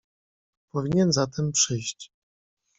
[0.71, 2.11] "Powinien zatem przyjść."